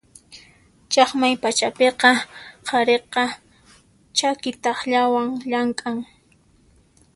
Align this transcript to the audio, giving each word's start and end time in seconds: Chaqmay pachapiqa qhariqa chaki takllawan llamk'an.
Chaqmay 0.91 1.33
pachapiqa 1.41 2.11
qhariqa 2.67 3.23
chaki 4.17 4.51
takllawan 4.63 5.27
llamk'an. 5.49 5.97